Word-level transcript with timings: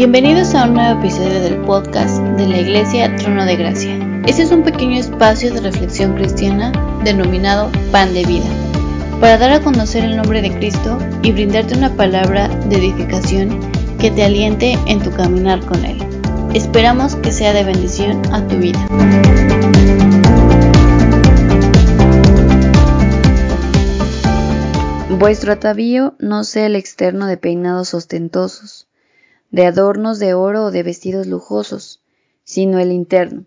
Bienvenidos 0.00 0.54
a 0.54 0.64
un 0.64 0.72
nuevo 0.72 0.98
episodio 0.98 1.42
del 1.42 1.60
podcast 1.66 2.20
de 2.38 2.48
la 2.48 2.56
Iglesia 2.56 3.14
Trono 3.16 3.44
de 3.44 3.54
Gracia. 3.54 3.98
Este 4.26 4.44
es 4.44 4.50
un 4.50 4.62
pequeño 4.62 4.98
espacio 4.98 5.52
de 5.52 5.60
reflexión 5.60 6.14
cristiana 6.14 6.72
denominado 7.04 7.70
Pan 7.92 8.14
de 8.14 8.24
Vida, 8.24 8.48
para 9.20 9.36
dar 9.36 9.52
a 9.52 9.60
conocer 9.60 10.02
el 10.02 10.16
nombre 10.16 10.40
de 10.40 10.56
Cristo 10.56 10.96
y 11.22 11.32
brindarte 11.32 11.76
una 11.76 11.94
palabra 11.96 12.48
de 12.48 12.76
edificación 12.76 13.60
que 13.98 14.10
te 14.10 14.24
aliente 14.24 14.78
en 14.86 15.00
tu 15.00 15.10
caminar 15.10 15.60
con 15.66 15.84
Él. 15.84 15.98
Esperamos 16.54 17.16
que 17.16 17.30
sea 17.30 17.52
de 17.52 17.64
bendición 17.64 18.22
a 18.32 18.40
tu 18.48 18.56
vida. 18.56 18.82
Vuestro 25.18 25.52
atavío 25.52 26.14
no 26.18 26.42
sea 26.44 26.64
el 26.64 26.76
externo 26.76 27.26
de 27.26 27.36
peinados 27.36 27.92
ostentosos, 27.92 28.86
de 29.50 29.66
adornos 29.66 30.18
de 30.18 30.34
oro 30.34 30.66
o 30.66 30.70
de 30.70 30.82
vestidos 30.82 31.26
lujosos, 31.26 32.02
sino 32.44 32.78
el 32.78 32.92
interno, 32.92 33.44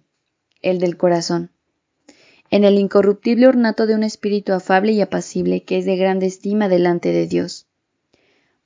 el 0.62 0.80
del 0.80 0.98
corazón, 0.98 1.52
en 2.50 2.64
el 2.64 2.78
incorruptible 2.78 3.48
ornato 3.48 3.88
de 3.88 3.96
un 3.96 4.04
espíritu 4.04 4.54
afable 4.54 4.92
y 4.92 5.02
apacible 5.02 5.64
que 5.64 5.78
es 5.78 5.86
de 5.86 5.96
grande 5.96 6.28
estima 6.28 6.70
delante 6.70 7.12
de 7.12 7.28
Dios. 7.28 7.68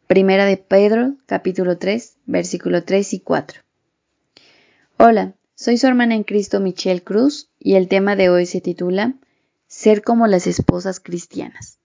Primera 0.07 0.45
de 0.45 0.57
Pedro, 0.57 1.15
capítulo 1.25 1.77
3, 1.77 2.17
versículo 2.25 2.83
3 2.83 3.13
y 3.13 3.19
4. 3.19 3.61
Hola, 4.97 5.35
soy 5.55 5.77
su 5.77 5.87
hermana 5.87 6.15
en 6.15 6.23
Cristo 6.23 6.59
Michelle 6.59 7.03
Cruz 7.03 7.49
y 7.59 7.75
el 7.75 7.87
tema 7.87 8.15
de 8.15 8.29
hoy 8.29 8.45
se 8.45 8.61
titula 8.61 9.15
Ser 9.67 10.01
como 10.01 10.27
las 10.27 10.47
esposas 10.47 10.99
cristianas. 10.99 11.76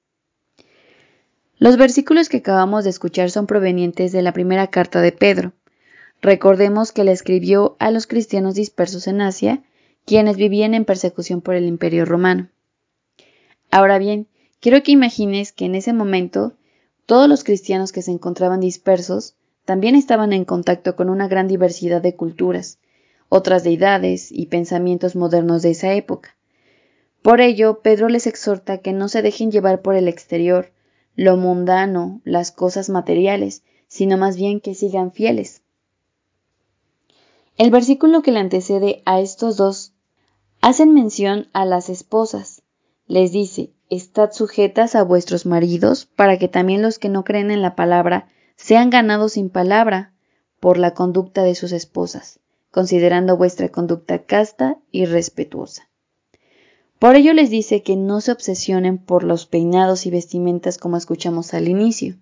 Los 1.62 1.76
versículos 1.76 2.28
que 2.28 2.38
acabamos 2.38 2.82
de 2.82 2.90
escuchar 2.90 3.30
son 3.30 3.46
provenientes 3.46 4.10
de 4.10 4.20
la 4.20 4.32
primera 4.32 4.66
carta 4.66 5.00
de 5.00 5.12
Pedro. 5.12 5.52
Recordemos 6.20 6.90
que 6.90 7.04
la 7.04 7.12
escribió 7.12 7.76
a 7.78 7.92
los 7.92 8.08
cristianos 8.08 8.56
dispersos 8.56 9.06
en 9.06 9.20
Asia, 9.20 9.62
quienes 10.04 10.36
vivían 10.36 10.74
en 10.74 10.84
persecución 10.84 11.40
por 11.40 11.54
el 11.54 11.66
imperio 11.66 12.04
romano. 12.04 12.48
Ahora 13.70 13.98
bien, 14.00 14.26
quiero 14.58 14.82
que 14.82 14.90
imagines 14.90 15.52
que 15.52 15.66
en 15.66 15.76
ese 15.76 15.92
momento 15.92 16.54
todos 17.06 17.28
los 17.28 17.44
cristianos 17.44 17.92
que 17.92 18.02
se 18.02 18.10
encontraban 18.10 18.58
dispersos 18.58 19.36
también 19.64 19.94
estaban 19.94 20.32
en 20.32 20.44
contacto 20.44 20.96
con 20.96 21.08
una 21.08 21.28
gran 21.28 21.46
diversidad 21.46 22.02
de 22.02 22.16
culturas, 22.16 22.80
otras 23.28 23.62
deidades 23.62 24.32
y 24.32 24.46
pensamientos 24.46 25.14
modernos 25.14 25.62
de 25.62 25.70
esa 25.70 25.94
época. 25.94 26.34
Por 27.22 27.40
ello, 27.40 27.82
Pedro 27.82 28.08
les 28.08 28.26
exhorta 28.26 28.78
que 28.78 28.92
no 28.92 29.06
se 29.06 29.22
dejen 29.22 29.52
llevar 29.52 29.80
por 29.80 29.94
el 29.94 30.08
exterior, 30.08 30.72
lo 31.14 31.36
mundano, 31.36 32.20
las 32.24 32.52
cosas 32.52 32.88
materiales, 32.88 33.62
sino 33.88 34.16
más 34.16 34.36
bien 34.36 34.60
que 34.60 34.74
sigan 34.74 35.12
fieles. 35.12 35.62
El 37.58 37.70
versículo 37.70 38.22
que 38.22 38.32
le 38.32 38.40
antecede 38.40 39.02
a 39.04 39.20
estos 39.20 39.56
dos 39.56 39.92
hacen 40.62 40.94
mención 40.94 41.48
a 41.52 41.64
las 41.64 41.90
esposas. 41.90 42.62
Les 43.06 43.32
dice, 43.32 43.72
estad 43.90 44.30
sujetas 44.32 44.94
a 44.94 45.02
vuestros 45.02 45.44
maridos, 45.44 46.06
para 46.06 46.38
que 46.38 46.48
también 46.48 46.80
los 46.80 46.98
que 46.98 47.10
no 47.10 47.24
creen 47.24 47.50
en 47.50 47.60
la 47.60 47.76
palabra 47.76 48.28
sean 48.56 48.88
ganados 48.90 49.32
sin 49.32 49.50
palabra 49.50 50.14
por 50.60 50.78
la 50.78 50.94
conducta 50.94 51.42
de 51.42 51.54
sus 51.54 51.72
esposas, 51.72 52.40
considerando 52.70 53.36
vuestra 53.36 53.68
conducta 53.68 54.24
casta 54.24 54.78
y 54.90 55.04
respetuosa. 55.04 55.91
Por 57.02 57.16
ello 57.16 57.32
les 57.32 57.50
dice 57.50 57.82
que 57.82 57.96
no 57.96 58.20
se 58.20 58.30
obsesionen 58.30 58.96
por 58.96 59.24
los 59.24 59.46
peinados 59.46 60.06
y 60.06 60.10
vestimentas 60.10 60.78
como 60.78 60.96
escuchamos 60.96 61.52
al 61.52 61.66
inicio. 61.66 62.14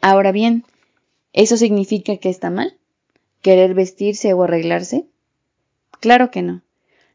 Ahora 0.00 0.30
bien, 0.30 0.64
¿eso 1.32 1.56
significa 1.56 2.16
que 2.18 2.28
está 2.28 2.48
mal? 2.48 2.78
¿Querer 3.40 3.74
vestirse 3.74 4.34
o 4.34 4.44
arreglarse? 4.44 5.06
Claro 5.98 6.30
que 6.30 6.42
no. 6.42 6.62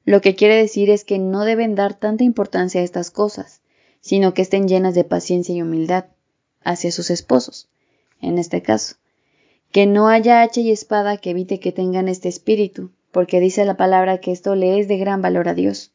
Lo 0.04 0.20
que 0.20 0.36
quiere 0.36 0.58
decir 0.58 0.90
es 0.90 1.06
que 1.06 1.20
no 1.20 1.46
deben 1.46 1.74
dar 1.74 1.94
tanta 1.94 2.26
importancia 2.26 2.82
a 2.82 2.84
estas 2.84 3.12
cosas, 3.12 3.62
sino 4.02 4.34
que 4.34 4.42
estén 4.42 4.68
llenas 4.68 4.94
de 4.94 5.06
paciencia 5.06 5.56
y 5.56 5.62
humildad 5.62 6.08
hacia 6.66 6.92
sus 6.92 7.12
esposos, 7.12 7.70
en 8.20 8.38
este 8.38 8.62
caso. 8.62 8.98
Que 9.72 9.86
no 9.86 10.10
haya 10.10 10.42
hacha 10.42 10.60
y 10.60 10.72
espada 10.72 11.16
que 11.16 11.30
evite 11.30 11.62
que 11.62 11.72
tengan 11.72 12.10
este 12.10 12.28
espíritu, 12.28 12.92
porque 13.14 13.40
dice 13.40 13.64
la 13.64 13.78
palabra 13.78 14.18
que 14.18 14.34
esto 14.34 14.54
le 14.56 14.82
es 14.82 14.90
de 14.90 14.98
gran 14.98 15.22
valor 15.22 15.48
a 15.48 15.54
Dios. 15.54 15.94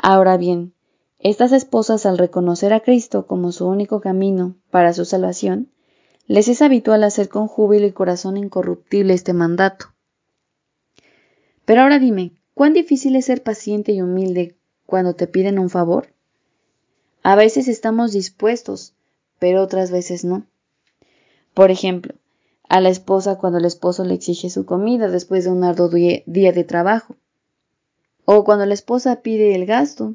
Ahora 0.00 0.36
bien, 0.36 0.74
estas 1.18 1.50
esposas 1.50 2.06
al 2.06 2.18
reconocer 2.18 2.72
a 2.72 2.80
Cristo 2.80 3.26
como 3.26 3.50
su 3.50 3.66
único 3.66 4.00
camino 4.00 4.54
para 4.70 4.92
su 4.92 5.04
salvación, 5.04 5.72
les 6.28 6.46
es 6.46 6.62
habitual 6.62 7.02
hacer 7.02 7.28
con 7.28 7.48
júbilo 7.48 7.86
y 7.86 7.92
corazón 7.92 8.36
incorruptible 8.36 9.12
este 9.12 9.32
mandato. 9.32 9.86
Pero 11.64 11.82
ahora 11.82 11.98
dime, 11.98 12.32
¿cuán 12.54 12.74
difícil 12.74 13.16
es 13.16 13.24
ser 13.24 13.42
paciente 13.42 13.90
y 13.90 14.00
humilde 14.00 14.56
cuando 14.86 15.14
te 15.14 15.26
piden 15.26 15.58
un 15.58 15.68
favor? 15.68 16.14
A 17.24 17.34
veces 17.34 17.66
estamos 17.66 18.12
dispuestos, 18.12 18.94
pero 19.40 19.62
otras 19.62 19.90
veces 19.90 20.24
no. 20.24 20.46
Por 21.54 21.72
ejemplo, 21.72 22.14
a 22.68 22.80
la 22.80 22.90
esposa 22.90 23.36
cuando 23.36 23.58
el 23.58 23.64
esposo 23.64 24.04
le 24.04 24.14
exige 24.14 24.48
su 24.48 24.64
comida 24.64 25.08
después 25.08 25.44
de 25.44 25.50
un 25.50 25.64
arduo 25.64 25.88
día 25.88 26.52
de 26.52 26.64
trabajo 26.64 27.16
o 28.30 28.44
cuando 28.44 28.66
la 28.66 28.74
esposa 28.74 29.22
pide 29.22 29.54
el 29.54 29.64
gasto, 29.64 30.14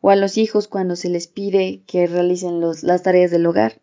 o 0.00 0.10
a 0.10 0.14
los 0.14 0.38
hijos 0.38 0.68
cuando 0.68 0.94
se 0.94 1.08
les 1.08 1.26
pide 1.26 1.82
que 1.84 2.06
realicen 2.06 2.60
las 2.60 3.02
tareas 3.02 3.32
del 3.32 3.44
hogar, 3.44 3.80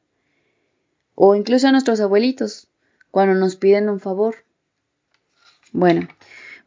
o 1.15 1.35
incluso 1.35 1.67
a 1.67 1.73
nuestros 1.73 1.99
abuelitos 1.99 2.69
cuando 3.11 3.35
nos 3.35 3.57
piden 3.57 3.89
un 3.89 3.99
favor. 3.99 4.35
Bueno, 5.73 6.07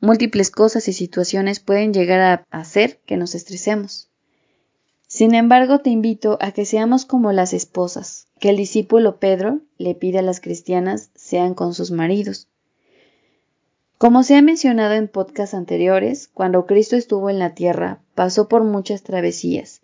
múltiples 0.03 0.51
cosas 0.51 0.89
y 0.89 0.93
situaciones 0.93 1.59
pueden 1.59 1.95
llegar 1.95 2.21
a 2.21 2.47
hacer 2.51 3.01
que 3.07 3.17
nos 3.17 3.35
estresemos. 3.35 4.11
Sin 5.07 5.35
embargo, 5.35 5.79
te 5.79 5.89
invito 5.89 6.37
a 6.43 6.53
que 6.53 6.67
seamos 6.67 7.07
como 7.07 7.33
las 7.33 7.55
esposas, 7.55 8.29
que 8.41 8.51
el 8.51 8.59
discípulo 8.59 9.19
Pedro 9.19 9.63
le 9.79 9.95
pide 9.95 10.19
a 10.19 10.23
las 10.23 10.43
cristianas 10.43 11.13
sean 11.15 11.55
con 11.55 11.73
sus 11.73 11.93
maridos. 11.93 12.51
Como 14.01 14.23
se 14.23 14.35
ha 14.35 14.41
mencionado 14.41 14.95
en 14.95 15.09
podcasts 15.09 15.55
anteriores, 15.55 16.27
cuando 16.33 16.65
Cristo 16.65 16.97
estuvo 16.97 17.29
en 17.29 17.39
la 17.39 17.53
tierra, 17.53 18.01
pasó 18.15 18.49
por 18.49 18.65
muchas 18.65 19.03
travesías, 19.03 19.83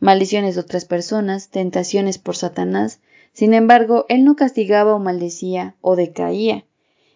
maldiciones 0.00 0.56
de 0.56 0.62
otras 0.62 0.86
personas, 0.86 1.48
tentaciones 1.48 2.18
por 2.18 2.34
Satanás, 2.34 2.98
sin 3.32 3.54
embargo, 3.54 4.06
él 4.08 4.24
no 4.24 4.34
castigaba 4.34 4.92
o 4.92 4.98
maldecía 4.98 5.76
o 5.82 5.94
decaía. 5.94 6.64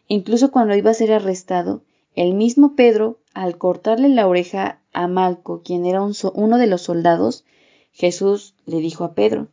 Incluso 0.06 0.52
cuando 0.52 0.76
iba 0.76 0.92
a 0.92 0.94
ser 0.94 1.12
arrestado, 1.12 1.82
el 2.14 2.34
mismo 2.34 2.76
Pedro, 2.76 3.18
al 3.34 3.58
cortarle 3.58 4.08
la 4.08 4.28
oreja 4.28 4.78
a 4.92 5.08
Malco, 5.08 5.62
quien 5.64 5.86
era 5.86 6.02
uno 6.02 6.58
de 6.58 6.66
los 6.68 6.82
soldados, 6.82 7.44
Jesús 7.90 8.54
le 8.64 8.76
dijo 8.76 9.02
a 9.02 9.14
Pedro, 9.14 9.48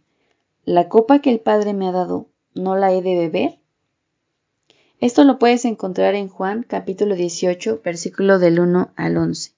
La 0.66 0.88
copa 0.88 1.18
que 1.18 1.32
el 1.32 1.40
Padre 1.40 1.74
me 1.74 1.88
ha 1.88 1.92
dado, 1.92 2.28
¿no 2.54 2.76
la 2.76 2.94
he 2.94 3.02
de 3.02 3.16
beber? 3.16 3.59
Esto 5.02 5.24
lo 5.24 5.40
puedes 5.40 5.64
encontrar 5.64 6.14
en 6.16 6.28
Juan 6.28 6.66
capítulo 6.68 7.16
18, 7.16 7.80
versículo 7.86 8.38
del 8.38 8.60
1 8.60 8.92
al 8.98 9.18
11. 9.18 9.54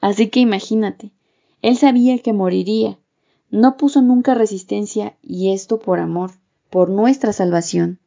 Así 0.00 0.28
que 0.28 0.40
imagínate, 0.40 1.10
él 1.60 1.76
sabía 1.76 2.18
que 2.20 2.32
moriría, 2.32 2.98
no 3.50 3.76
puso 3.76 4.00
nunca 4.00 4.34
resistencia 4.34 5.16
y 5.22 5.52
esto 5.52 5.78
por 5.78 5.98
amor, 5.98 6.30
por 6.70 6.88
nuestra 6.88 7.34
salvación. 7.34 7.98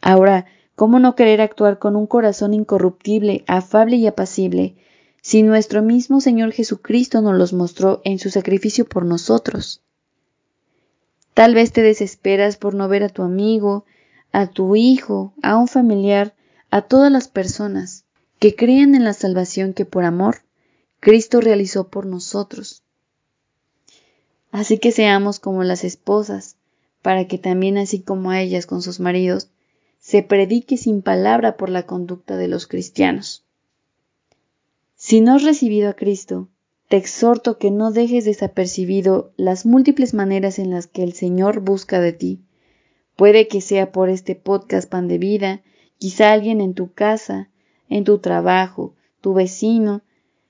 Ahora, 0.00 0.46
¿cómo 0.74 0.98
no 0.98 1.14
querer 1.16 1.42
actuar 1.42 1.78
con 1.78 1.96
un 1.96 2.06
corazón 2.06 2.54
incorruptible, 2.54 3.44
afable 3.46 3.96
y 3.96 4.06
apacible, 4.06 4.76
si 5.20 5.42
nuestro 5.42 5.82
mismo 5.82 6.22
Señor 6.22 6.52
Jesucristo 6.52 7.20
nos 7.20 7.36
los 7.36 7.52
mostró 7.52 8.00
en 8.04 8.18
su 8.18 8.30
sacrificio 8.30 8.86
por 8.86 9.04
nosotros? 9.04 9.82
Tal 11.34 11.54
vez 11.54 11.72
te 11.72 11.82
desesperas 11.82 12.56
por 12.56 12.74
no 12.74 12.88
ver 12.88 13.02
a 13.02 13.10
tu 13.10 13.22
amigo, 13.22 13.84
a 14.34 14.48
tu 14.48 14.74
hijo, 14.74 15.32
a 15.44 15.56
un 15.56 15.68
familiar, 15.68 16.34
a 16.68 16.82
todas 16.82 17.12
las 17.12 17.28
personas 17.28 18.04
que 18.40 18.56
creen 18.56 18.96
en 18.96 19.04
la 19.04 19.12
salvación 19.12 19.74
que 19.74 19.84
por 19.84 20.02
amor 20.02 20.38
Cristo 20.98 21.40
realizó 21.40 21.86
por 21.86 22.04
nosotros. 22.04 22.82
Así 24.50 24.78
que 24.78 24.90
seamos 24.90 25.38
como 25.38 25.62
las 25.62 25.84
esposas, 25.84 26.56
para 27.00 27.28
que 27.28 27.38
también 27.38 27.78
así 27.78 28.00
como 28.00 28.32
a 28.32 28.40
ellas 28.40 28.66
con 28.66 28.82
sus 28.82 28.98
maridos, 28.98 29.50
se 30.00 30.24
predique 30.24 30.78
sin 30.78 31.00
palabra 31.02 31.56
por 31.56 31.68
la 31.68 31.86
conducta 31.86 32.36
de 32.36 32.48
los 32.48 32.66
cristianos. 32.66 33.44
Si 34.96 35.20
no 35.20 35.36
has 35.36 35.44
recibido 35.44 35.90
a 35.90 35.94
Cristo, 35.94 36.48
te 36.88 36.96
exhorto 36.96 37.56
que 37.56 37.70
no 37.70 37.92
dejes 37.92 38.24
desapercibido 38.24 39.32
las 39.36 39.64
múltiples 39.64 40.12
maneras 40.12 40.58
en 40.58 40.70
las 40.70 40.88
que 40.88 41.04
el 41.04 41.12
Señor 41.12 41.60
busca 41.60 42.00
de 42.00 42.12
ti 42.12 42.40
Puede 43.16 43.46
que 43.48 43.60
sea 43.60 43.92
por 43.92 44.08
este 44.08 44.34
podcast 44.34 44.88
Pan 44.88 45.06
de 45.08 45.18
Vida, 45.18 45.62
quizá 45.98 46.32
alguien 46.32 46.60
en 46.60 46.74
tu 46.74 46.92
casa, 46.92 47.48
en 47.88 48.04
tu 48.04 48.18
trabajo, 48.18 48.94
tu 49.20 49.34
vecino, 49.34 50.02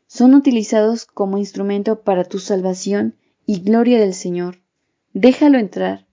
son 0.06 0.34
utilizados 0.34 1.04
como 1.04 1.38
instrumento 1.38 2.00
para 2.00 2.24
tu 2.24 2.38
salvación 2.38 3.16
y 3.46 3.60
gloria 3.60 4.00
del 4.00 4.14
Señor. 4.14 4.62
Déjalo 5.12 5.58
entrar. 5.58 6.06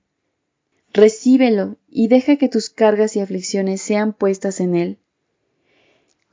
Recíbelo 0.93 1.77
y 1.87 2.07
deja 2.07 2.35
que 2.35 2.49
tus 2.49 2.69
cargas 2.69 3.15
y 3.15 3.21
aflicciones 3.21 3.81
sean 3.81 4.11
puestas 4.11 4.59
en 4.59 4.75
Él. 4.75 4.97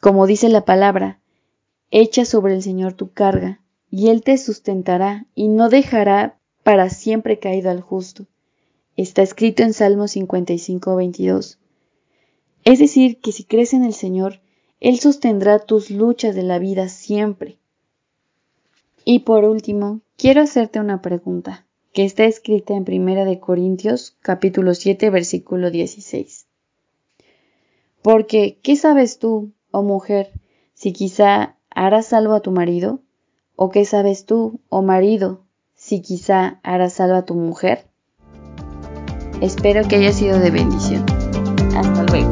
Como 0.00 0.26
dice 0.26 0.48
la 0.48 0.64
palabra, 0.64 1.20
echa 1.90 2.24
sobre 2.24 2.54
el 2.54 2.62
Señor 2.62 2.94
tu 2.94 3.12
carga, 3.12 3.60
y 3.90 4.08
Él 4.08 4.22
te 4.22 4.36
sustentará 4.36 5.26
y 5.34 5.48
no 5.48 5.68
dejará 5.68 6.38
para 6.62 6.90
siempre 6.90 7.38
caído 7.38 7.70
al 7.70 7.80
justo. 7.80 8.26
Está 8.98 9.22
escrito 9.22 9.62
en 9.62 9.74
Salmo 9.74 10.08
55, 10.08 10.96
22. 10.96 11.60
Es 12.64 12.80
decir, 12.80 13.20
que 13.20 13.30
si 13.30 13.44
crees 13.44 13.72
en 13.72 13.84
el 13.84 13.94
Señor, 13.94 14.40
Él 14.80 14.98
sostendrá 14.98 15.60
tus 15.60 15.88
luchas 15.88 16.34
de 16.34 16.42
la 16.42 16.58
vida 16.58 16.88
siempre. 16.88 17.58
Y 19.04 19.20
por 19.20 19.44
último, 19.44 20.00
quiero 20.16 20.42
hacerte 20.42 20.80
una 20.80 21.00
pregunta 21.00 21.64
que 21.92 22.04
está 22.04 22.24
escrita 22.24 22.74
en 22.74 22.84
Primera 22.84 23.24
de 23.24 23.38
Corintios 23.38 24.16
capítulo 24.20 24.74
7 24.74 25.10
versículo 25.10 25.70
16. 25.70 26.48
Porque, 28.02 28.58
¿qué 28.64 28.74
sabes 28.74 29.20
tú, 29.20 29.52
oh 29.70 29.84
mujer, 29.84 30.32
si 30.74 30.92
quizá 30.92 31.56
harás 31.70 32.06
salvo 32.06 32.32
a 32.32 32.40
tu 32.40 32.50
marido? 32.50 33.00
¿O 33.54 33.70
qué 33.70 33.84
sabes 33.84 34.26
tú, 34.26 34.58
oh 34.70 34.82
marido, 34.82 35.44
si 35.76 36.02
quizá 36.02 36.58
harás 36.64 36.94
salvo 36.94 37.14
a 37.14 37.24
tu 37.24 37.36
mujer? 37.36 37.87
Espero 39.40 39.86
que 39.86 39.96
haya 39.96 40.12
sido 40.12 40.38
de 40.38 40.50
bendición. 40.50 41.04
Hasta 41.76 42.02
luego. 42.04 42.30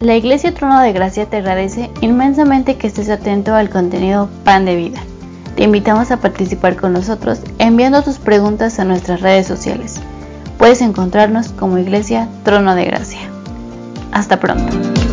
La 0.00 0.14
Iglesia 0.14 0.52
Trono 0.52 0.80
de 0.80 0.92
Gracia 0.92 1.26
te 1.26 1.38
agradece 1.38 1.90
inmensamente 2.00 2.76
que 2.76 2.86
estés 2.86 3.08
atento 3.08 3.54
al 3.54 3.70
contenido 3.70 4.28
Pan 4.44 4.64
de 4.64 4.76
Vida. 4.76 5.00
Te 5.56 5.64
invitamos 5.64 6.10
a 6.10 6.18
participar 6.18 6.76
con 6.76 6.92
nosotros 6.92 7.40
enviando 7.58 8.02
tus 8.02 8.18
preguntas 8.18 8.78
a 8.78 8.84
nuestras 8.84 9.22
redes 9.22 9.46
sociales. 9.46 9.96
Puedes 10.58 10.82
encontrarnos 10.82 11.48
como 11.48 11.78
Iglesia 11.78 12.28
Trono 12.44 12.74
de 12.74 12.84
Gracia. 12.84 13.30
Hasta 14.12 14.38
pronto. 14.38 15.05